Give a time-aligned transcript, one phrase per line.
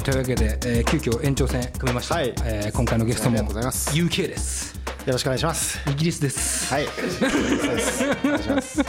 [0.00, 2.32] はいというわけで、えー、急遽延長戦組めました、はい。
[2.42, 3.90] えー今回のゲストもありがとうございます。
[3.94, 4.74] UK です。
[5.04, 5.78] よろしくお願いします。
[5.90, 6.86] イギリスです、はい。
[6.86, 8.80] お願いします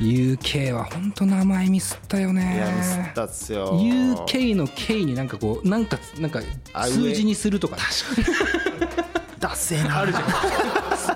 [0.00, 2.54] UK は本当名前ミスったよね。
[2.54, 3.80] いやミスったっすよ。
[3.80, 6.40] UK の K になんかこうなんかなんか
[6.74, 7.78] あ数字にするとか。
[9.40, 10.00] ダッセーな。
[10.00, 10.24] あるじゃん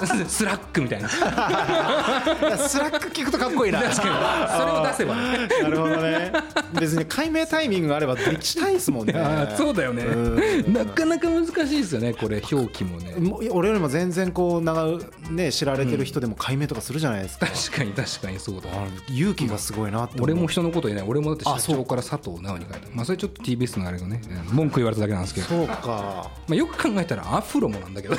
[0.06, 1.08] スラックみたいな。
[1.08, 3.80] 確スラック聞くとかっこいいな。
[3.80, 3.94] かに。
[3.94, 5.14] それを出せば。
[5.16, 6.32] ねなるほどね。
[6.78, 9.14] 別に解明タイミングがあればできたいですもんね。
[9.56, 10.04] そうだよね。
[10.04, 10.72] うん。
[10.72, 13.14] なかなか難しいですよねこれ表記もね。
[13.50, 14.98] 俺よりも全然こう長
[15.30, 18.68] ね知られてる人でも解明とかするじゃないですか、確かに確かにそうだ
[19.08, 21.08] 勇気がすごいなって俺も人のこと言えない。
[21.08, 21.76] 俺もだって社あそう。
[21.76, 22.88] 長から佐藤直に書いた。
[22.92, 25.46] まあそれちょっと TBS のあれがねうん文句言われただけなんですけど。
[25.46, 26.30] そうか。
[26.46, 28.16] まあよく考えたらアフロもなんだけど。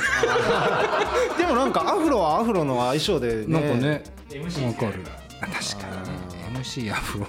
[1.38, 3.60] でもなんかアフロはアフロの相性でね。
[3.60, 4.02] なんかね。
[4.66, 5.04] わかる。
[5.40, 6.54] あ確かに。
[6.54, 7.26] ね MC アフロ。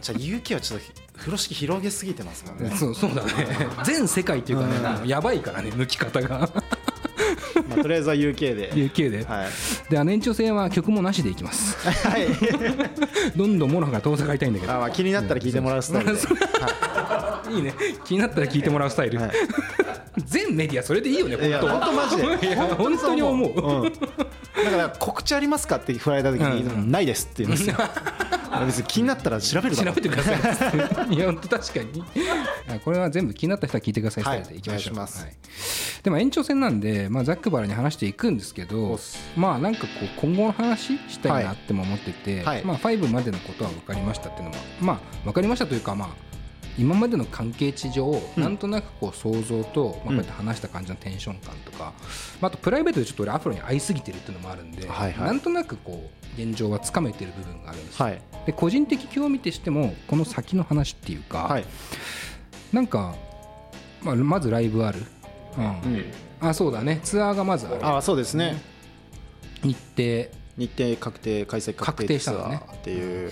[0.00, 0.86] じゃあ UK はちょっと
[1.18, 3.30] 風呂敷広げすぎてますもんね、そうそうだね。
[3.84, 6.50] 全世界っていうかねもうやばいからね抜き方が。
[7.68, 8.72] まあ、とりあえずは UK で。
[8.72, 9.24] UK で。
[9.24, 9.48] はい。
[9.90, 11.76] であの延長戦は曲もなしでいきます。
[11.88, 12.26] はい。
[13.34, 14.72] どんどんモロハから遠ざかりたいんだけど。
[14.72, 16.20] あまあ気になったら聞いてもらうスタイルで、
[17.50, 17.74] いいね。
[18.04, 19.30] 気になったら聞いてもらうスタイル、はい
[20.24, 21.72] 全メディアそれでいいよね本当は。
[21.72, 22.56] 本当マジで。
[22.76, 23.50] 本当に思う。
[23.50, 23.86] う。
[23.88, 23.92] ん、
[24.64, 26.90] だから告知ありますかって振られた時に、うん。
[26.90, 27.76] ないですって言うんですよ。
[28.66, 30.32] 別に気になったら調べる調べてくださ
[31.10, 31.14] い。
[31.14, 32.04] いや本当確かに。
[32.68, 34.96] あこれは全部気になった人は聞いてくださいスタイルでいきましょう、
[36.02, 38.98] でも延長戦なんで、まあ、ざっくばらに話していくんですけおど
[39.36, 42.64] まあなんかこう今後の話したいなっても思ってて、はい。
[42.64, 46.08] まあ、5までのことは分かりましたっていうのもまあ分かりましたというかまあ
[46.78, 51.92] 今までの関係値上、なんとなくこう想像と、まあ、こうやって話した感じのテンション感とか、
[52.40, 55.26] まあ、あとプライベートでちょっと俺アフロに会いすぎてるっていうのもあるんで、はいはい。
[55.26, 58.06] なんとなくこう現状はつかめてる部分があるんですよ。
[58.06, 58.20] はい。
[58.46, 61.64] で個人的興味としてもこの先の話っていうか、はい、
[62.72, 63.14] なんか、
[64.02, 65.02] まあ、まずライブある、
[65.56, 65.64] うん。
[65.64, 66.04] うん、
[66.40, 67.00] あそうだね。
[67.02, 67.86] ツアーがまずある。
[67.86, 68.60] あそうですね。
[69.62, 70.30] 日程。
[70.56, 72.62] 日程確定開催確確定したのね。
[72.66, 73.30] ーっていう、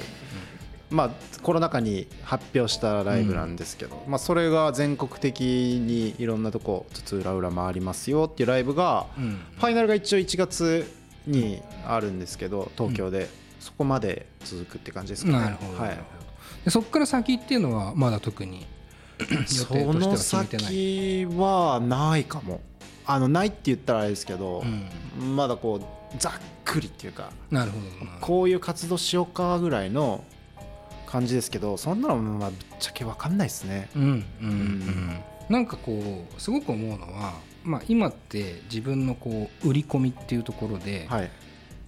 [0.95, 1.11] まあ
[1.43, 9.41] コロナ禍に発表したライブなんですけど、まあ、それが全国的にいろんなとこ津々浦々回りますよっていうライブが、うん。
[9.57, 10.91] ファイナルが一応1月
[11.27, 13.29] にあるんですけど東京で、
[13.61, 15.39] そこまで続くって感じですかね。
[15.39, 15.99] なるほど、はい。
[16.69, 18.67] そこから先っていうのはまだ特に
[19.19, 21.25] 予定としてそはの決めてない？
[21.25, 22.61] 先はないかも。
[23.07, 24.63] あのないって言ったらあれですけど、
[25.19, 26.33] うまだこうざっ
[26.65, 30.25] くりっていうかなるほどなこういう活動しようかぐらいの
[31.15, 33.89] 感じですけどそんなのまあぶっちゃけ分かんないですね。
[33.95, 35.21] うんうんうん。
[35.49, 41.31] なんかこうすごく思うのは、まあ、今って自分のこう売り込みっていうところで、はい。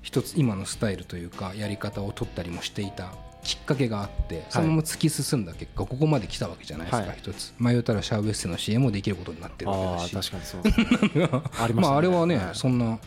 [0.03, 3.11] 一つ今のスタイルというかやり方を取ったりもしていた
[3.43, 7.17] きっかけがあってそのまま突き進んだ結果ここまで来たわけじゃないですか、はい。
[7.19, 7.53] 一つ。
[7.59, 10.31] 迷ったらシャーベッセの CM もできることになってるわけだし。
[10.31, 11.19] 確かにそう。
[11.19, 11.89] ね ありまね。
[11.89, 12.55] まあ、あれはね、はい。
[12.55, 13.01] そんな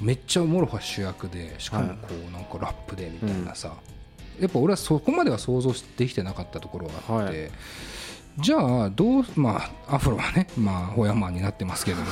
[0.00, 3.76] めっちゃモロハ主役でしかもこうなんかラップでみたいなさ、
[4.40, 7.50] やっぱ俺はそこまでは想像できてなかったところがあって、はい。
[8.38, 12.06] じゃあどうまあアフロはね まあホヤマンになってますけども。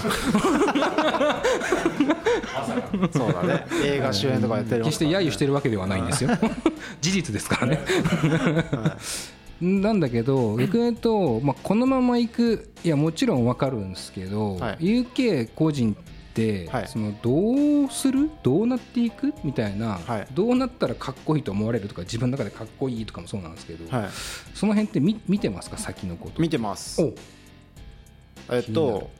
[3.12, 3.66] そうだね。
[3.84, 6.30] 映画主演とかやってる決して揶揄してるわけではないんですよ。
[7.00, 7.80] 事実ですからね。
[9.60, 15.04] なんだけど逆に言うと、まあ、このまま行くいやもちろん分かるんですけど、はい。
[15.04, 15.96] UK 個人
[16.70, 16.88] はい。
[16.88, 18.30] そのどうする？
[18.42, 19.34] どうなっていく？
[19.44, 20.26] みたいな、はい。
[20.32, 24.08] どうなったらかっこいいと思われるとか自分の中でかっこいいとかもそうなんですけど、はい。
[24.54, 25.78] その辺って見見てますか？
[25.78, 26.40] 先のこと。
[26.40, 27.02] 見てます。
[27.02, 27.14] お、
[28.50, 29.10] えっと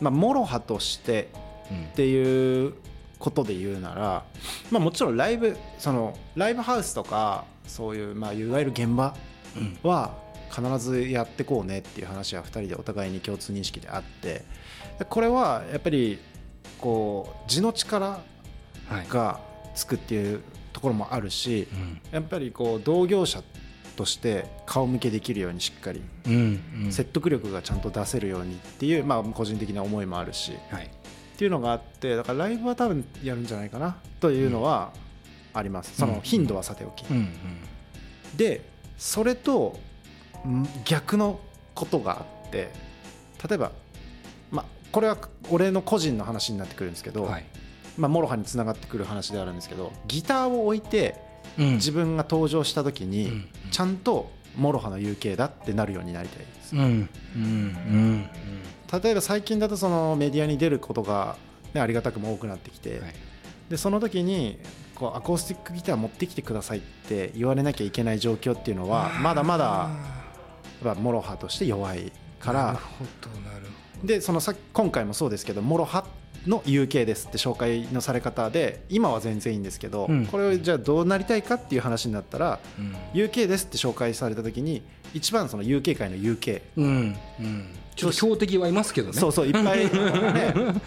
[0.00, 1.28] まあモロハとして
[1.70, 1.84] うん。
[1.84, 2.74] っていう
[3.18, 4.24] ことで言うなら、
[4.70, 9.12] まあ、もちろんライブそのライブハウスとかそういう、まあ、いわゆる現場
[9.82, 10.14] は
[10.50, 14.44] 必ずやってこうねっていう話は2人でお互いに共通認識であって
[15.00, 16.20] でこれはやっぱり
[16.78, 18.20] こう地の力
[18.88, 19.06] はい。
[19.08, 19.40] が
[19.74, 20.42] つくっていう
[20.72, 22.00] ところもあるしうん。
[22.10, 23.42] やっぱりこう同業者
[23.96, 26.02] として顔向けできるようにしっかり
[26.90, 30.84] 説得力がちゃんと出せるようにっていう、まあ、個人的な思いもあるしはい。
[30.84, 30.88] っ
[31.38, 34.92] ていうのがあってだからライブは多分やるんじゃないかなというのは
[35.54, 37.04] あります、その頻度はさておき、
[38.36, 39.78] でそれと
[40.46, 41.38] ん逆の
[41.74, 42.70] ことがあって
[43.48, 43.87] 例えば、まあ、
[44.92, 45.18] これは
[45.50, 47.44] 俺の個人の話になってくるんですけど、はい。
[47.96, 51.16] まあ、モロハにつながってくる話であるんですけどギターを置いて
[51.58, 51.72] うん。
[51.74, 53.48] 自分が登場した時に、うん。
[53.70, 56.82] ちゃんとモロハの UK だってなるようになりたいです、うん。
[56.82, 57.42] うん。
[57.42, 58.30] うん。
[59.02, 61.36] 例えば最近だとそのメディアに出ることが、
[61.74, 63.14] ね、ありがたくも多くなってきて、うんはい。
[63.70, 64.58] でその時に
[64.94, 69.90] こうアコースティックギター持ってきてくださいって言われなきゃいけない状況っていうのはまだまだ
[70.84, 73.70] やっぱモロハとして弱いからなるほどなるほ
[74.04, 76.04] でそのさ今回もそうですけどモロハ
[76.46, 80.26] の UK ですって紹介のされ方で今は全然いいんですけど、うん。
[80.26, 83.24] これをじゃあどうなりたいかっていう話になったらど、うん。
[83.24, 84.82] UK ですって紹介された時に
[85.14, 87.16] 一番その UK 界の UK うん。
[87.40, 87.66] うん、
[87.96, 89.14] ちょっと強敵はいますけどね。
[89.14, 89.90] そうそういっぱい ね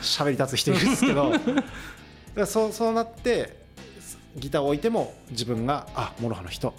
[0.02, 1.34] 喋り立つ人いるんですけど。
[2.36, 3.62] だそうそうなって
[4.38, 6.74] ギターを置いても自分があモロハの人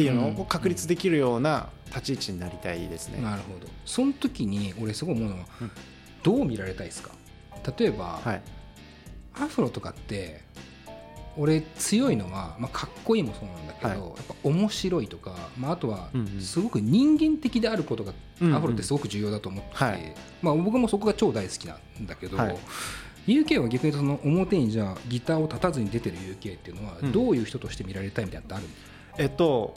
[0.00, 3.20] っていうのを確立できるような立ち位置になりたいですね。
[3.20, 3.66] なるほど。
[3.84, 5.70] その時に俺すごい思うのは、うん。
[6.22, 7.10] どう見られたいですか？
[7.78, 8.42] 例えば、はい。
[9.34, 10.40] アフロとかって
[11.36, 13.98] 俺強いのは、まあ、かっこいいもそうなんだけど、はい。
[13.98, 16.40] やっぱ面白いとか、まあ、あとはうんうん。
[16.40, 18.56] すごく人間的であることが、うんうん。
[18.56, 22.56] アフロってすごく重要だと思ってまあ、僕もそこが超大好きなんだけど、はい。
[23.26, 27.12] UK は逆にその表にじゃあギターを立たずに出てる UK っていうのはうん。
[27.12, 28.74] どういう人として見られたいみたいなのってある
[29.20, 29.74] えっと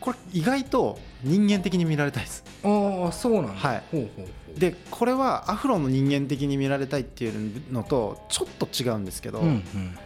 [0.00, 2.44] これ意外と人間的に見られたいです。
[2.64, 3.82] のああそうなんだ、はい。
[3.90, 4.58] ほうほうほう。
[4.58, 9.98] でこれはアフロの人間的に見られたいっていうのとちょっと違うんですけど、うんうん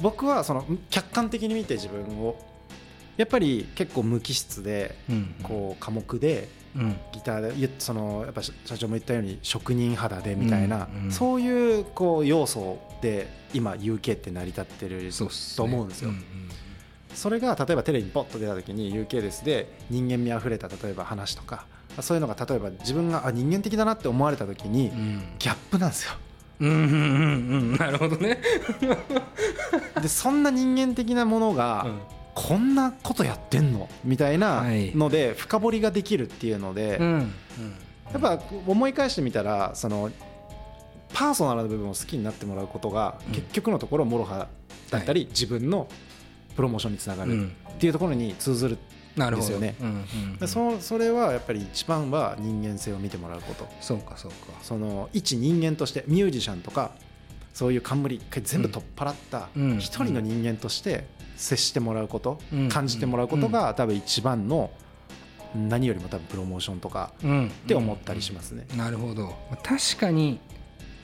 [0.00, 2.36] 僕はその客観的に見て自分を
[3.16, 5.34] やっぱり結構無機質でうんうん。
[5.44, 6.96] こう寡黙でうん。
[7.12, 11.12] ギターでそのやっぱ社長も言ったように職人肌でみたいな、うんうん。
[11.12, 15.10] そういうこう要素で今 UK って成り立ってる
[15.56, 16.10] と思うんですよ。
[16.10, 16.24] んん
[17.14, 21.66] それが例えばテレビにポッと出た時に UK ですで人間味あふれた例えば話とか
[22.00, 25.22] そういうのが例えば自分があ人間的だなって思われた時にうん。
[25.38, 26.12] ギャップなんですよ。
[26.60, 27.76] うんうんうんうん。
[27.76, 28.40] なるほどね、
[30.00, 31.86] でそんな人間的なものが
[32.34, 33.88] こんなことやってんの？
[34.04, 34.94] みたいなはい。
[34.94, 36.98] ので深掘りができるっていうので
[38.12, 40.10] やっぱ思い返してみたらその
[41.12, 43.34] パーソナルな部分を好きになってもらうことがうん。
[43.34, 44.48] 結局のところモロハ
[44.90, 45.86] だったり自分の
[46.56, 47.52] プロモーションにつながるうん。
[47.70, 48.78] っていうところに通ずる
[49.16, 49.48] なるほど。
[49.48, 49.74] ですよね
[50.46, 53.68] そそれはやっぱり一番は人間性を見てもらうこと。
[53.80, 54.36] そうかそうか。
[54.62, 56.92] その一人間としてミュージシャンとか
[57.52, 59.78] そういう冠一回全部取っ払ったうん。
[59.78, 61.06] 一人の人間として
[61.36, 62.68] 接してもらうことうん。
[62.68, 64.70] 感じてもらうことが多分一番の
[65.54, 67.46] 何よりも多分プロモーションとかうん。
[67.46, 68.66] って思ったりしますね。
[68.76, 69.26] なるほど。
[69.26, 70.40] まあ確かに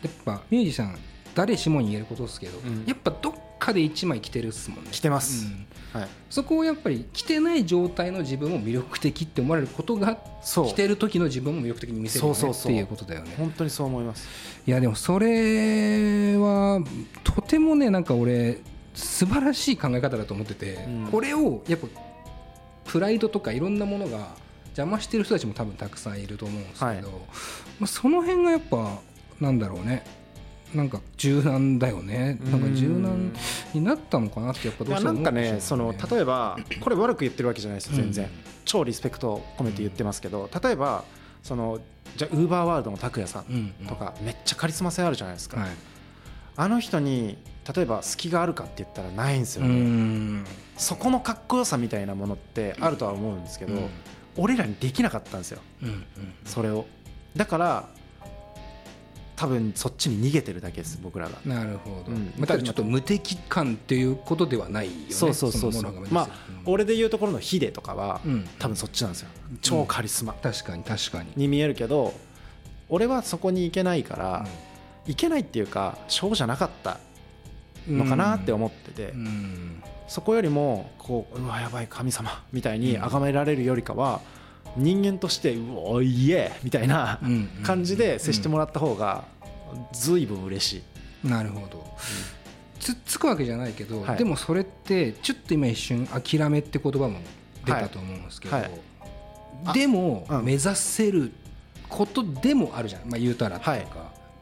[0.02, 0.98] やっぱミュージシャン
[1.34, 2.84] 誰しもに言えることですけど、うん。
[2.86, 4.88] やっぱどっかで一枚着てるっすもんね。
[4.90, 5.46] 着てます。
[5.46, 5.66] うん。
[6.00, 10.68] はい、そこをやっぱり着てない状態の自分を魅力的って思われることがそう。
[10.68, 12.38] 着てる時の自分も魅力的に見せるよね。
[12.38, 12.72] そうそうそう。
[12.72, 14.28] っていうことだよね本当にそう思います。
[14.66, 16.80] いやでもそれは
[17.24, 18.60] とてもねなんか俺
[18.94, 21.08] 素晴らしい考え方だと思ってて、うん。
[21.10, 21.88] これをやっぱ
[22.84, 24.28] プライドとかいろんなものが
[24.66, 27.02] 邪魔してる人たちも多分たくさんいると思うんですけど、はい。
[27.02, 27.08] ま
[27.82, 29.00] あ、その辺がやっぱ
[29.40, 30.04] なんだろうね
[30.74, 32.38] なんか柔軟だよね。
[32.44, 33.32] なんか柔軟
[33.74, 38.30] になったのかなってやっぱいどうしてなんか思ってしまうねその例えばこれ悪く言ってるわけじゃないですよ全然、うん
[38.66, 41.04] 超リスペクト込めて言ってますけど例えば
[41.42, 41.80] その
[42.16, 45.70] じゃウーバーワールドの拓也さんとかめっちゃカリスマ性あるじゃないですか、はい。
[46.56, 47.38] あの人に
[47.74, 50.44] 例えば隙があるかって言ったらないんですうよね、ん。
[50.76, 53.88] そこのかっこよさみたいなものってあるとは思うんですけど、うん。
[54.36, 55.60] 俺らにできなかったんですよ。
[56.44, 56.86] それを。
[57.34, 57.88] だから
[59.40, 61.38] 多分そっちに逃げてるだけです僕らが。
[61.46, 62.30] なるほど、うん。
[62.36, 65.82] またちょっと無敵感っていうことではないよねそうそうそうそう。
[65.82, 66.28] のものがまあ
[66.66, 66.72] うん。
[66.74, 68.46] 俺で言うところのヒデとかは、うん。
[68.58, 69.28] 多分そっちなんですよ。
[69.62, 70.34] 超カリスマ。
[70.34, 71.32] 確かに確かに。
[71.36, 72.12] に見えるけど
[72.90, 74.46] 俺はそこに行けないから、
[75.06, 76.98] 行けないっていうか小じゃなかった
[77.88, 79.82] のかなって思ってて、うん。
[80.06, 84.20] そこよりもこううわやばい神様みたいに崇められるよりかは
[84.76, 89.24] 人間としてうおいえみたいなうん感じで接してもらった方が
[89.92, 90.82] 随分嬉し
[91.24, 91.84] い、なるほど。
[92.78, 94.18] つっつくわけじゃないけど、はい。
[94.18, 97.20] でもそれってちょっと今一瞬諦めって言葉も
[97.64, 98.70] 出たと思うんですけど、はい。
[99.64, 99.78] はい。
[99.78, 100.44] でもうん。
[100.44, 101.32] 目指せる
[101.88, 103.76] ことでもあるじゃん、まあ、言うたらか、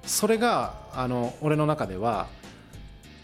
[0.05, 2.29] それがあの俺の中では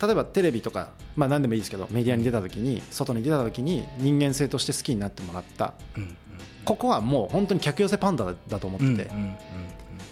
[0.02, 5.74] 例えばテレビとか、まあ、何でもいいですけどメディアに出た時に外に出た時に人間性として好きになってもらった。
[5.96, 6.16] うん
[6.64, 9.10] ここはもう本当に客寄せパンダだと思ってて、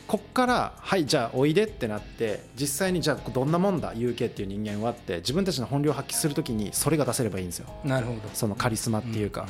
[0.06, 7.68] こっからはいじゃあおいでってなって実際にじゃあどんなもんだ UK っていう人間はって自分たちの本領を発揮するときにそれが出せればいいんですよ。
[7.84, 8.20] うんなるほど。
[8.34, 9.46] そのカリスマっていうか、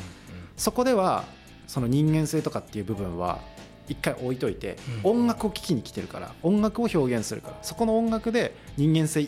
[0.57, 1.25] そこでは
[1.67, 3.41] その人間性とかっていう部分は
[3.89, 5.11] 一回置いといて、うん。
[5.11, 9.27] 音楽を聴きに来てるから音楽を表現するからそこの音楽で人間性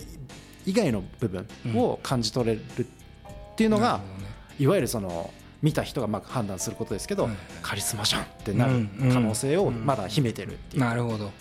[0.65, 2.87] 以外の部分を感じ取れるっ
[3.57, 4.01] ていうのが、
[4.59, 5.31] いわゆるその
[5.65, 7.27] 見た人がまあ判断することですけど、
[7.63, 11.33] カリスマじゃんってなる可能性をまだ秘めてるっていう、なるほど。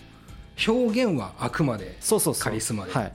[0.65, 2.43] 表現はあくまでそうそうそう。
[2.43, 2.93] カリスマで。
[2.93, 3.13] はい、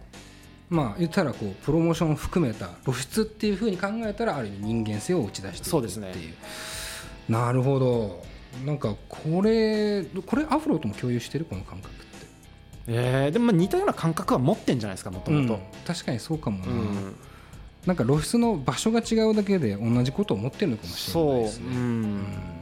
[0.69, 6.11] まあ言ったらこうプロモーションを含めた露出っていうふうに考えたらある意味人間性を打ち出していくそうですね。
[6.11, 6.35] っていう
[7.33, 8.23] なるほど。
[8.67, 12.05] なんかこれこれアフロとも共有してるこの感覚って。
[12.89, 15.55] えー、でもまあ似たような感覚は持ってんじゃないですかもともと。
[15.55, 15.61] うん。
[15.87, 17.17] 確かにそうかもな、うん
[17.87, 21.65] なんか露出の場所が違うだけで同じことを思ってるのかもしれないですね。
[21.65, 21.75] そう。
[21.77, 22.59] うんうん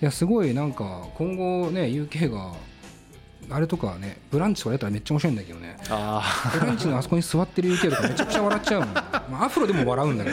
[0.00, 2.54] いやすごいなんか今後ね UK が
[3.50, 5.76] あれとかねブランチとかやったらめっちゃ面白いんだけどね。
[5.90, 9.02] あブランチのあそこに座ってる UK とかめちゃくちゃ笑っちゃうもん、 ま
[9.40, 10.30] あ、アフロでも笑うんだけ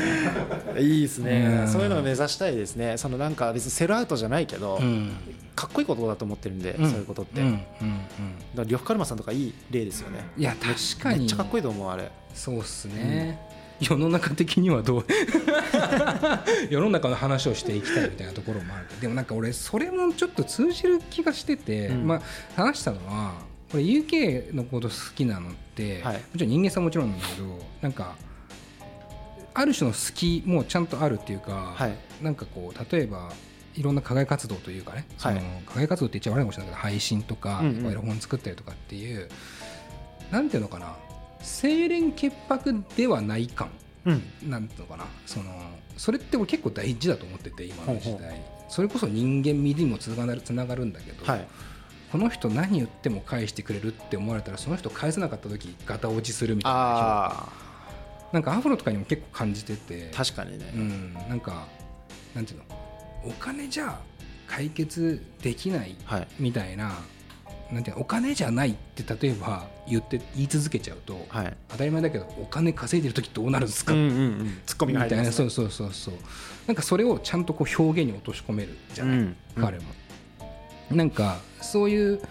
[0.73, 1.61] どいいですね。
[1.61, 1.67] うん。
[1.67, 2.97] そういうのを目指したいですね。
[2.97, 5.13] そのなんか別にセルアウトじゃないけど、うん。
[5.55, 6.91] かっこいいことだと思ってるんで、うん。
[6.91, 7.65] そういうことって、うんうんだか
[8.57, 10.27] ら呂布カルマさんとかいい例ですよね。
[10.35, 11.19] うんいや確かに。
[11.19, 12.11] めっちゃかっこいいと思うあれ。
[12.35, 13.39] そうっすね、
[13.79, 15.05] 世の中的にはどう？
[16.69, 18.87] 世の中の話をしていきたいみたいなところもある。
[18.87, 22.07] けどでもなんか俺それもちょっと通じる気がしてて、うん。
[22.07, 22.21] まあ
[22.55, 23.33] 話したのは
[23.71, 26.15] これ UK のこと好きなのって、はい。
[26.15, 28.15] もちろん人間さんもちろんなんだけどなんか
[29.53, 31.93] ある種の好きもちゃんとあるっていうか、はい。
[32.21, 33.31] なんかこう例えば
[33.75, 37.91] いろんな課外活動というかね、そのはい課外活動って言っちゃ悪いかもしれないけど配信とか、うんうん。
[37.91, 39.27] エロ本作ったりとかっていう
[40.31, 40.95] なんていうのかな
[41.45, 43.69] 清廉潔白ではない感
[44.05, 44.49] うん。
[44.49, 45.05] なんていうのかな。
[45.25, 45.51] その
[45.97, 48.41] それって俺結構大事だと思ってて今の時代。
[48.67, 51.47] それこそ人間味にもつながるつながるんだけど、はい。
[52.11, 57.49] この人何言っても返してくれるって思われたらその人返せなかった時ガタ落ちするみたいなあ
[58.31, 60.09] なんかアフロとかにも結構感じてて。
[60.13, 61.67] あ確かにね、うん、なんか
[62.33, 62.65] なんていうの。
[63.25, 63.99] お金じゃ
[64.47, 66.27] 解決できないはい。
[66.39, 66.93] みたいな
[67.71, 71.57] なんていうのお金じゃないって例えば言って言い続けちゃうと、はい。
[71.69, 74.09] 当たり前だけどお金稼いでる時どうなるんですか、うんうんう
[74.43, 74.61] ん。
[74.65, 75.49] ツッコミみたいな、が入りますね。
[75.49, 76.13] そうそうそうそう。
[76.67, 79.35] なんかそれをちゃんとこう表現に落とし込めるじゃない、うん。
[79.55, 79.85] 彼も、
[80.91, 82.21] なんかそういう、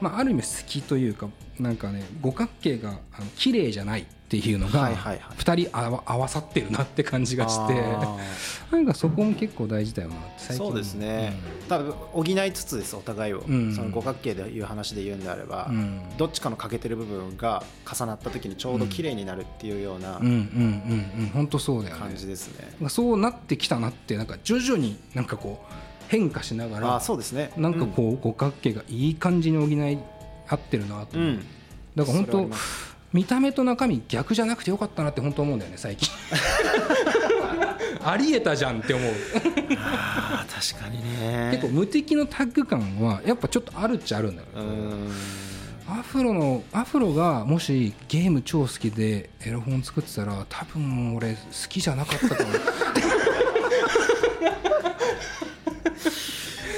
[0.00, 1.28] まあ、ある意味好きというか
[1.58, 5.36] なんかね五角形があの綺麗じゃないっていうのがはいはいはい。
[5.36, 8.18] 2人合わ合わさってるなって感じがしてあ
[8.74, 13.74] なんかそこも結構大事だよなそうですね、多分補いつつですお互いを、うん。
[13.74, 15.76] その五角形でいう話で言うんであれば、うん。
[15.76, 20.24] うんどっちかの欠けてる部分が重なった時にちょうど綺麗になるっていうようなうん。
[20.24, 20.30] うん。
[20.30, 21.22] うん。
[21.24, 21.30] うん。
[21.32, 22.00] 本当そうだよね。
[22.00, 25.74] 感じですね、そうなってきたなってなんか徐々になんかこう
[26.08, 27.52] 変化しながあらあそうですね。
[27.56, 29.98] なんかこう五角形がいい感じに補い
[30.48, 31.22] 合ってるなとう。
[31.22, 31.44] ん、
[31.94, 32.50] だから本当
[33.16, 36.06] 見た目と中身逆じゃなくてよかったなって本当思うんだよね最近。
[38.04, 39.12] ありえたじゃんって思う。
[39.78, 41.48] ああ確かにね。
[41.52, 44.66] 結構無敵のタッグ感はやっぱちょっとあるっちゃあるんだけど、
[45.88, 51.38] アフロのアフロがもしゲーム超好きでエロ本作ってたら多分俺好
[51.70, 52.50] きじゃなかったかも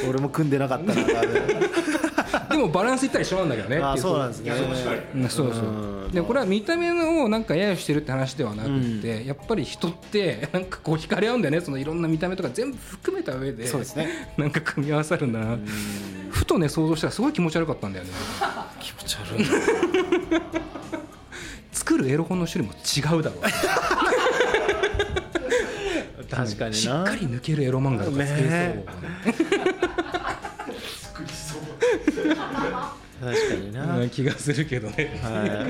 [0.08, 2.07] 俺も組んでなかったから
[2.50, 3.76] でもバランスいったら一緒なんだけどね。
[3.76, 4.52] あそうなんですね。
[5.14, 5.64] うんそうそう。
[5.64, 6.10] うん。
[6.10, 8.70] でこれは見た目をなんか揶揄してるって話ではなく
[9.02, 11.60] て、やっぱり人って なんかこう惹かれ合うんだよね。
[11.60, 14.30] そのいろんな見た目とか全部含めた上でそうですね。
[14.38, 15.58] なんか組み合わさるんだな。
[16.30, 18.10] ふとね想像したらすごい気持ち悪かったんだよね。
[18.80, 19.46] 気持ち悪い。
[21.72, 23.42] 作るエロ本の種類も違うだろう。
[26.30, 26.76] 確かにな。
[26.76, 29.77] しっかり抜けるエロ漫画とか作れそう、ね
[33.20, 35.66] 確かにな、な気がするけどね、は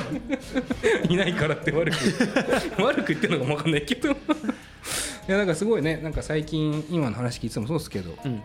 [1.09, 1.17] い。
[1.17, 1.97] ないからって悪く
[2.83, 4.11] 悪く言ってるのかもわかんないけど。
[4.11, 4.15] い
[5.31, 5.99] やなんかすごいね。
[5.99, 8.43] なんか最近今の話聞いててもそうですけど、うん。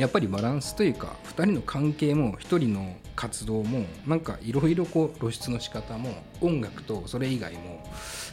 [0.00, 7.84] やっぱりバランスというか2人の関係も1人の活動もなんかいろいろこう露出の仕方も音楽とそれ以外も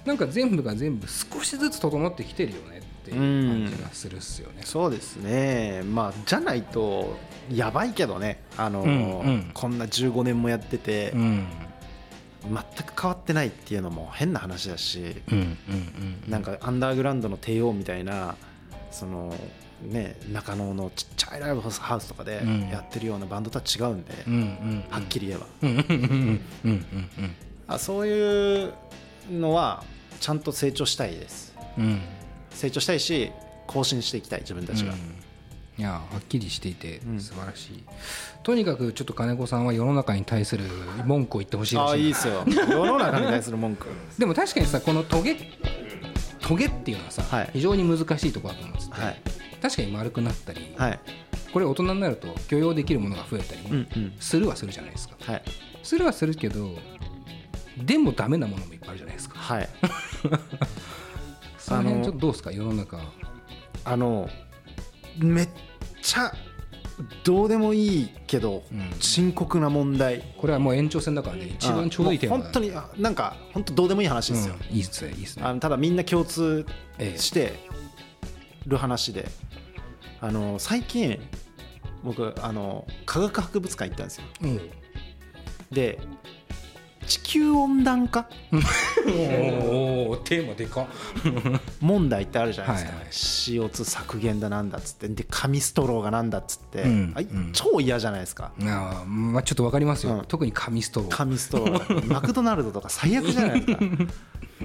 [0.06, 4.62] なんか全部が全部少しずつ整ってきてるよねっていう感じがするっすよね。
[4.64, 5.82] そうですね。
[5.84, 7.18] まあじゃないと
[7.52, 8.44] やばいけどね。
[8.58, 9.52] あの、うんうん。
[9.54, 11.48] こんな15年もやってて、うん。
[12.44, 15.56] 全く変わってないっていうのも変な話だし、うんうん
[16.26, 16.32] うん。
[16.32, 18.36] なんかアンダーグラウンドの帝王みたいな
[18.92, 19.34] その
[19.84, 22.70] ね中野のちっちゃいライブハウスとかでうん。
[22.70, 25.48] やってるようなバンドとは違うんで、うんうんはっきり言えば。
[25.64, 27.36] うんうんうんうんうん
[27.70, 28.74] あそういう
[29.30, 29.84] のは
[30.22, 31.54] ちゃんと成長したいです。
[31.78, 32.02] うんうん
[32.58, 33.32] 成長したいし
[33.68, 34.98] 更新していきたい自分たちが、うん。
[35.78, 37.20] いやはっきりしていてうん。
[37.20, 37.84] 素晴らしい、
[38.44, 40.66] とにかくちょっと金子さんは世の中に対する
[41.06, 42.44] 文句を言ってほしいらああしいいいですよ。
[42.48, 43.88] 世の中に対する文句。
[44.18, 45.38] でも確かにさこのトゲ
[46.42, 47.50] トゲっていうのはさ、はい。
[47.54, 49.22] 非常に難しいところだと思うんですって、はい。
[49.62, 51.00] 確かに丸くなったり、はい。
[51.54, 54.14] これ大人になると許容できるものが増えたりうんうん。
[54.20, 55.16] するはするじゃないですか。
[55.20, 55.44] はい。
[55.84, 56.78] するはするけど
[57.78, 59.38] でもダメなものもいっぱいあるじゃないですか。
[59.38, 59.70] はい
[61.68, 62.52] その辺ちょっとどうですか？
[62.54, 62.98] 世の中。
[63.84, 64.30] あの
[65.18, 65.50] めっ
[66.02, 66.32] ちゃ
[67.26, 68.90] どうでもいいけど、うん。
[69.02, 70.24] 深刻な問題。
[70.38, 71.48] これはもう延長戦だからね。
[71.48, 74.76] 一番ちょうどいいテーマもう本当にあなんか本当どうでもいい話ですよ、うん。
[74.78, 75.46] いいっすねいいっすね。
[75.46, 76.66] あのただみんな共通
[77.00, 77.20] ええ。
[77.20, 77.60] して
[78.66, 79.28] る話で、
[80.22, 81.20] あの最近
[82.02, 84.24] 僕あの科学博物館行ったんですよ。
[85.70, 86.00] で
[87.08, 88.28] 地球温暖化？
[89.08, 90.88] おおテーマでか
[91.80, 103.86] 問題ってあるじゃないですか、はいはい CO2 削減だなんだっつってで紙ストローがなんだっつって、うんうん超嫌じゃないですかあまあちょっとわかりますよ、うん特に紙ストロー紙ストローマクドナルドとか最悪じゃないですか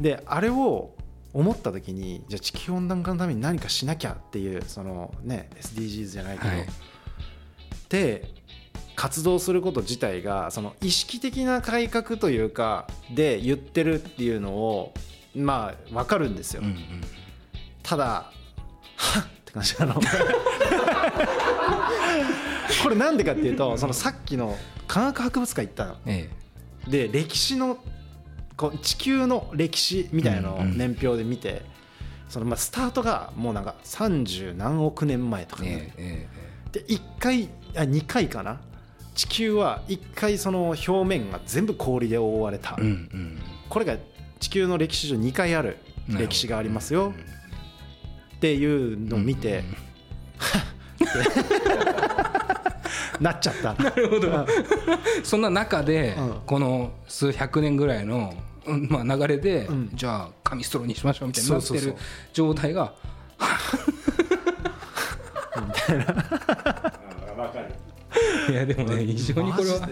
[0.01, 0.95] であれを
[1.33, 6.67] 思った時にじゃあ地球温暖化のために何かしなきゃっていうそのね SDGs じゃないけど、はい
[7.89, 8.27] で
[8.95, 14.93] 活動すること自体がその意識的な改革というかで言ってるっていうのを
[15.35, 16.77] まあ分かるんですよ、うんうん。
[17.83, 18.31] ただ
[18.97, 19.95] はっって感じなの。
[22.83, 24.57] これなんでかっていうとそのさっきの
[24.87, 25.97] 科学博物館行ったの。
[26.07, 26.31] え
[26.89, 27.79] で歴史の
[28.57, 30.79] こう地球の歴史みたいなのをうんうん。
[30.79, 31.63] 年表で見て、
[32.29, 36.29] そのまあスタートがもうなんか30何億年前とかになるえええ
[36.75, 36.79] え。
[36.81, 38.61] で1回あ2回かな
[39.15, 43.39] 地球は1回その表面が全部氷で覆われた、えうんうん
[43.69, 43.97] これが
[44.39, 45.79] 地球の歴史上2回ある
[46.09, 47.15] 歴史がありますよ。
[48.37, 49.65] っていうのを見て、
[53.21, 53.73] なっちゃった。
[53.75, 54.47] なるほど。
[55.23, 56.35] そんな中で、うん。
[56.45, 58.35] この数百年ぐらいの、
[58.67, 59.91] うんまあ、流れで、うん。
[59.95, 61.95] じゃあ紙ストローにしましょうみたいになってる
[62.33, 62.93] 状態が
[66.62, 66.62] い
[68.55, 69.89] やでもね非常にこれは。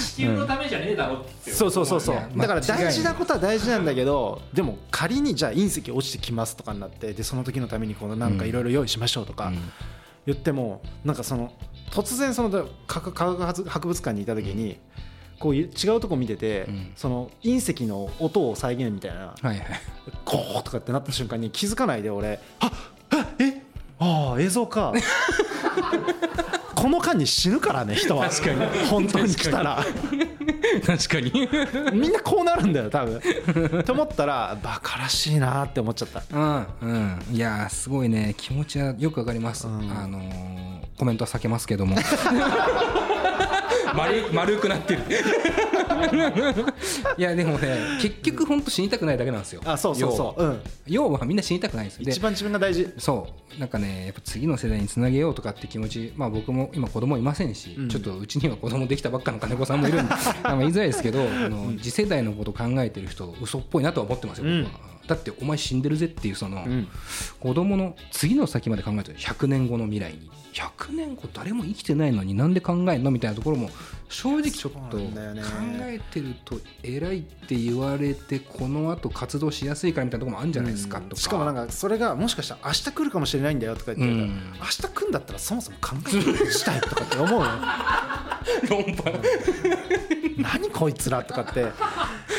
[0.00, 2.14] 地球のためじゃねえだろってそうそうそうそう。
[2.14, 9.52] いやだから大事なことは大事なんだけどでも仮にじゃあ隕石落ちてきますとかになってでその時のためにこのなんかいろいろ用意しましょうとか
[10.26, 11.52] 言ってもなんかその
[11.90, 14.78] 突然その科学博物館にいた時に
[15.38, 16.92] こういう違うとこ見ててうん。
[16.96, 19.58] その隕石の音を再現みたいなはいはい。
[20.24, 22.38] ゴーとかってなった瞬間に気づかないで俺。
[22.60, 22.70] あ
[23.38, 23.62] ええ
[23.98, 24.92] ああ映像か
[26.80, 28.30] この間に死ぬからね人は。
[28.30, 28.66] 確かに。
[28.88, 29.84] 本当に来たら。
[30.86, 31.30] 確かに。
[31.92, 33.82] みんなこうなるんだよ多分。
[33.84, 36.22] と思ったらバカらしいなって思っちゃった。
[36.32, 37.18] うんうん。
[37.32, 38.34] いやーすごいね。
[38.38, 39.90] 気持ちはよくわかります、うん。
[39.90, 40.60] あのー
[41.00, 41.96] コメントは避けますけども
[43.94, 45.02] 丸丸くなってる。
[47.16, 49.60] いやでもね結局本当死にたくないだけなんですよ。
[49.64, 52.04] あそうそうそう、うん、要は要はみんな死にたくないんですよ。
[52.04, 52.88] で一番自分が大事。
[52.98, 53.60] そう。
[53.60, 57.88] なんかねやっぱ次の世代につなげようとかって気持ちまあ僕も今子供いませんし、うん。
[57.88, 66.88] ちょっとうちには子供できたばっかの金子さんもいるんであ言いづらいですけどあの次世代のこと考えてる人嘘っぽいなとは思ってますよ、僕はだってお前死んでるぜっていうその、ん。
[67.40, 70.30] 子供の次の先まで考えてる100年後の未来に。
[70.52, 73.70] 100年後誰も生きてないのになんで考えんのみたいなところも
[74.08, 75.02] 正直ちょっと考
[75.82, 84.30] えてると偉いって言われてこのあと活動しやすいからみたいなところもあるんじゃないですかとか、しかもなんかそれがもしかしたら明日来るかもしれないんだよとか言ってるから、うん。
[84.58, 86.10] 明日来るんだったらそもそも考え
[86.50, 87.46] したいとかって思うの
[88.68, 89.20] 論破
[90.42, 91.66] 何こいつらとかって。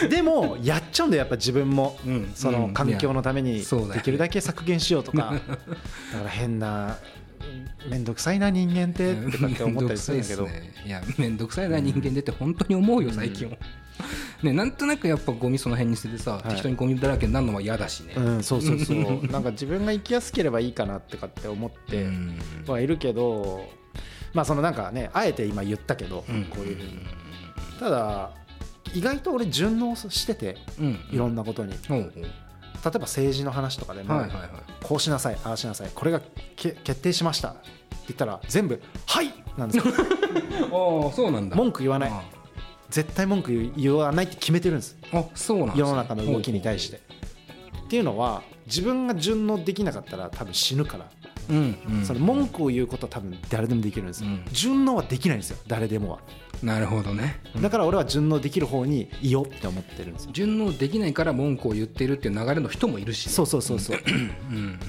[0.09, 2.31] でもやっちゃうんだよやっぱ自分も、うん。
[2.35, 5.33] その環境のためにできるだけ削減しようとか。
[6.13, 6.97] だから変な
[7.89, 13.57] 面倒くさいな人間って とかって思ったりするんだけど、めんどくさいっすねいや面倒くさいな人間でって本当に思うよ最近は、
[14.43, 16.49] ねなんとなくやっぱゴミその辺に捨ててさ、い。
[16.49, 18.97] 適当にゴミだらけになるのは嫌だしね、うん、そうそうそう。
[19.31, 22.39] なんか自分が生きやすければいいかなってかって思ってうん。
[22.67, 23.69] はいるけど
[24.33, 26.45] まあそのなんかねあえて今言ったけど、うん。
[26.45, 26.99] こういうふうに
[27.81, 28.29] ただ
[28.93, 30.99] 意外と俺順応しててうん。
[31.11, 32.11] いろんなことに、おうおう。
[32.13, 32.29] 例え
[32.83, 34.49] ば政治の話とかでも、はいはいはい。
[34.83, 36.21] こうしなさいああしなさいこれが
[36.55, 37.49] け決定しました。
[37.49, 37.59] って
[38.09, 39.93] 言ったら全部「はい!」なんですよ。
[39.97, 41.55] ああそうなんだ。
[41.55, 42.09] 文句言わない。
[42.11, 42.21] あ
[42.91, 44.95] 絶対文句言わないって決めてるんです。
[45.11, 45.73] あそうなんね。
[45.77, 46.97] 世の中の動きに対して。
[47.85, 51.09] っていうのは自分が順応できなかったら多分死ぬから、
[51.51, 52.05] うんうん。
[52.05, 54.43] その文句を言うことは多分誰でもできるんですよ、うん。
[54.51, 55.57] 順応はできないんですよ。
[55.67, 56.19] 誰でもは。
[56.63, 57.41] なるほどね。
[57.61, 60.31] だから俺は順応できる方にいようって思ってるんですよ。
[60.31, 63.27] 順応できないから文句を言っているっていう流れの人もいるし。
[63.27, 63.99] ね、そうそうそうそう。
[64.07, 64.15] うん。
[64.15, 64.79] うん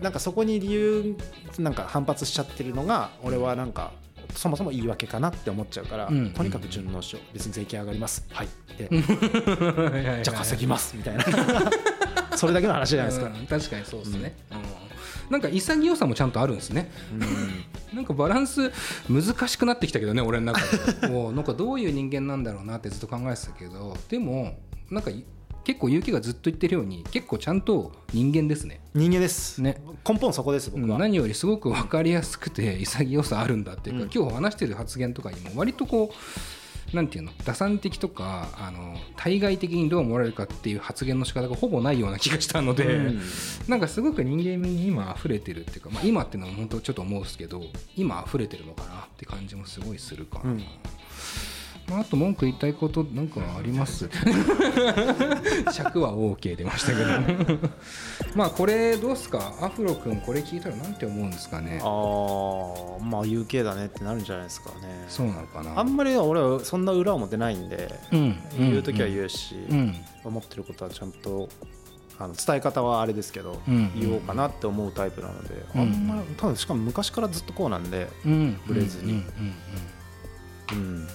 [0.00, 1.16] なんかそこに理由
[1.58, 3.92] なんか反発しちゃってるのが俺はなんか
[4.34, 7.34] そもそも言い訳かなって思っちゃうから、うんとにかく順応しよう。
[7.34, 8.26] 別に税金上がります。
[8.30, 8.48] はい。
[8.78, 8.88] で
[10.22, 11.24] じゃあ稼ぎますみたいな。
[12.36, 13.46] それだけの話じゃないですか、うん。
[13.46, 14.81] 確かにそうですね、うん
[15.32, 16.90] なんか潔さもちゃんとあるんですね。
[17.94, 18.70] なんかバランス
[19.08, 20.60] 難しくなってきたけどね俺の中
[21.00, 21.08] で。
[21.08, 23.96] もうなんかどういう人間なんだろうなってずっと考えてたけど。
[24.10, 24.58] でも
[24.90, 25.10] なんか
[25.64, 28.80] 結構結城がずっと言ってるように結構ちゃんと人間ですね。
[28.92, 29.82] 人間です、ね。
[30.06, 34.10] 根本そこです僕は、何よりすごく分かりやすくて潔さあるんだっていうか、うん。
[34.14, 36.12] 今日話してる発言とかにも割とこ
[36.92, 43.20] なんていうの打算的とかあの対外的にどう思われるかっていう発言の仕方がほぼないような気がしたので、うん。
[43.68, 47.62] なんかすごく人間味に今溢れてるっていうか、まあ、今っていうのは本当ちょっと思うんですけど
[47.96, 50.64] 今溢れてるのかなって感じもすごいするかな、うん
[51.88, 54.08] まあ、あと文句言いたいことなんかあります？
[55.72, 57.68] 尺は OK 出ましたけど。
[58.34, 59.52] まあこれどうっすか？
[59.60, 61.80] アフロ君これ聞いたらなんて思うんですかね？
[61.82, 65.04] あーまあ UK だねってなるんじゃないですかね。
[65.08, 65.78] そうなのかな？
[65.78, 71.48] あんまり俺はそんな裏表ないんで、うん言う時は言うし、うん思ってることはちゃんと
[72.18, 75.80] あの伝え方はあれですけど、うん言おうかなって思うタイプなので、うん。
[75.80, 79.24] あんまり多分しかも昔からずっとこうなんで、うんブレずに。
[80.72, 81.06] うん、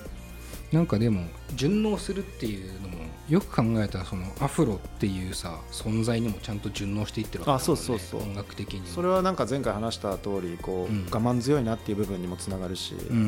[0.71, 1.23] なんかでも
[1.55, 2.97] 順応するっていうのも
[3.29, 8.21] よく考えたらそのアフロっていうさ存在にもちゃんと順応していってるわけだもんねあそうそうそう。
[8.21, 8.87] 音楽的にも。
[8.87, 11.05] それはなんか前回話した通りこう、うん。
[11.11, 13.23] 我慢強いなっていう部分にもつながるし、うんうん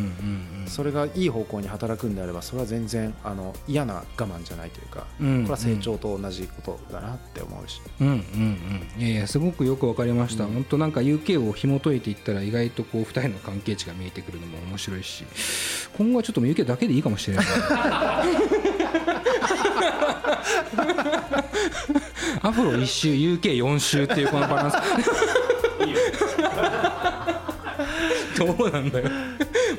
[0.62, 0.68] うん。
[0.68, 9.02] それがいい方向に働くんであればそれは全然あの嫌な我慢じゃないというか、うんこれは成長と同じことだなって思うし、うんうんうん。
[9.02, 10.54] いやいやすごくよくわかりました、うん。
[10.54, 15.26] 本当なんか UK を紐解いていったら意外とこう2人の関係値が見えてくるのも面白いし。
[15.98, 17.46] 今後はちょっと UK だけでいいかもしれない
[22.42, 24.78] アフロ1周 UK4 周っていうこのバランス。
[28.38, 29.10] どうなんだよ。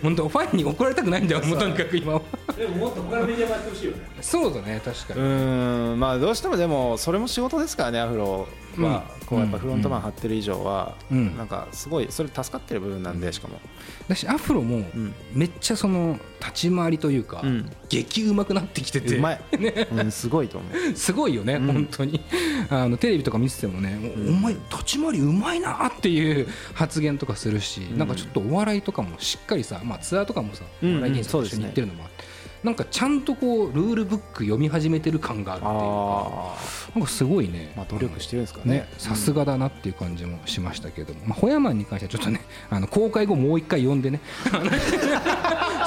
[0.03, 1.59] 本当ファンに怒られたくないんだよもう。
[1.59, 2.23] とにかく今は。
[2.57, 3.99] でももっと他のメディアもやってほしいよね。
[4.20, 8.46] そうだね確かうにーんまあどうしてもでもそれも仕事ですからねアフロ
[8.79, 9.27] は、うん。
[9.27, 11.37] こうやっぱフロントマン張ってる以上は、うん。
[11.37, 13.61] なんかすごいそれ助かってる部分なんでしかも、
[14.09, 15.15] だしアフロもうん。
[15.33, 17.71] めっちゃその立ち回りというか、うん。
[17.89, 19.17] 激うまくなってきてて。
[19.17, 19.41] うまい、
[19.93, 20.97] うん、すごいと思う。
[20.97, 21.67] すごいよね、うん。
[21.67, 22.21] 本当に。
[22.69, 27.99] あのテレビとか見ててもね、お前立ち回りうまいなっていう発言とかするし、ん。
[27.99, 32.30] なんかちょっとお笑いとかもしっかりさ、まあ、ツアーとかもさ、お笑い芸人と一緒に行ってるのもあって、
[32.62, 36.57] なんかちゃんとこうルールブック読み始めてる感があるっていうかあ
[36.94, 38.81] なんかすごいね、あまあ努力してるんですかね。
[38.81, 44.20] ね、さすがだなっていう感じもしましたけども、まあ、ホヤマンに関してはちょっとねあの公開後もう一回読んでね。
[44.44, 44.53] そ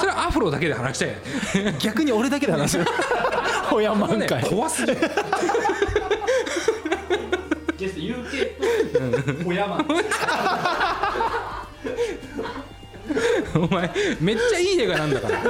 [0.06, 1.10] れはアフロだけで話したい
[1.78, 2.78] 逆に俺だけで話す。
[2.78, 2.86] る
[3.70, 4.98] ホヤマンね会怖すぎる。
[7.78, 9.84] ゲスト UK と小山
[13.54, 15.40] お前めっちゃいい映画なんだから。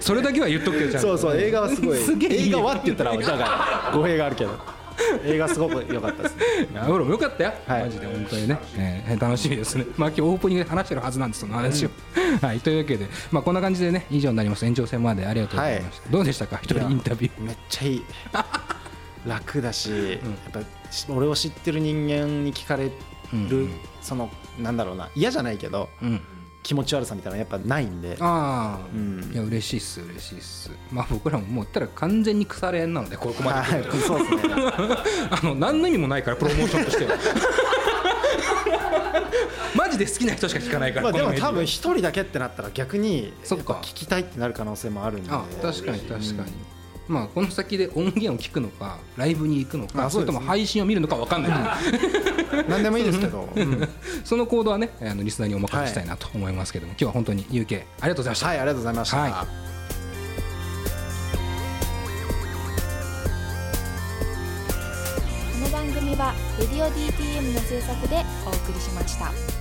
[0.00, 1.08] それだけは言っとくけどちゃんと。
[1.18, 1.98] そうそう映画はすごい。
[1.98, 2.48] すげえいい。
[2.48, 4.50] 映画はって言ったらだから語弊があるけど。
[5.24, 6.36] 映画すごく良かったです
[6.76, 7.84] アフロもよかったよ、はい。
[7.84, 9.86] マジで本当にね、えー楽しみですね。
[9.96, 11.90] まあ今日オープニングで話してるはずなんですその話を、
[12.42, 12.60] はい。
[12.60, 14.66] というわけでまあこんな感じでね以上になります。
[14.66, 16.60] 延長戦までありがとうございました、どうでしたか？
[16.62, 17.42] 一人インタビュー。
[17.42, 18.04] めっちゃいい。
[19.26, 20.20] 楽だし、やっ
[20.52, 20.60] ぱ
[20.92, 22.92] し俺を知ってる人間に聞かれる、
[23.32, 23.70] うんうん。
[24.02, 24.28] その
[24.58, 25.08] なんだろうな。
[25.14, 26.20] 嫌じゃないけどうん
[26.62, 28.16] 気持ち悪さみたいなのやっぱないんで。
[28.20, 29.30] ああ、うん。
[29.32, 30.70] いや嬉しいっす嬉しいっす。
[30.92, 33.90] まあ僕らももう言ったら完全に腐れ縁なのでここまで来ると。
[33.90, 34.54] はいそうですね。
[35.30, 37.16] あの何の意味もないからプロモーションとしては。
[39.74, 43.74] マジで好きな人しか聞かないからまあでも多分一人だけってなったら逆にそっか。
[43.82, 45.30] 聞きたいってなる可能性もあるんで。
[45.30, 46.52] あ確かに確かに、
[47.10, 50.38] まあこの先で音源を聞くのかライブに行くのかそれあそうですね。
[50.38, 51.52] とも配信を見るのか分かんない。
[52.70, 53.60] 何でもいいですけど、う。
[53.60, 53.88] ん。
[54.24, 59.32] その行動はねあのリスナーにお任せしたいなと思いますけども、今日は本当に UK ありがとうございました、はいありがとうございました、はい。
[59.32, 59.36] こ
[65.64, 69.59] の番組は「レディオ DTM」の制作でお送りしました。